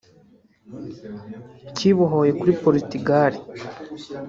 [1.75, 3.31] kibohoye kuri Portugal